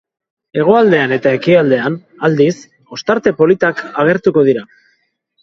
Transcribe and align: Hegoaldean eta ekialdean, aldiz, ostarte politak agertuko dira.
Hegoaldean 0.61 1.11
eta 1.17 1.33
ekialdean, 1.39 1.99
aldiz, 2.29 2.55
ostarte 2.99 3.35
politak 3.43 3.85
agertuko 4.07 4.47
dira. 4.51 4.67